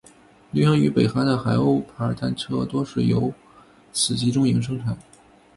[0.49, 3.31] 流行于北韩的海鸥牌单车多是由
[3.93, 4.97] 此集中营生产。